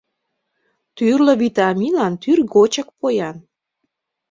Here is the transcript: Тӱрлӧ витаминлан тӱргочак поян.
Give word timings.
Тӱрлӧ 0.95 1.33
витаминлан 1.43 2.13
тӱргочак 2.21 2.89
поян. 2.99 3.37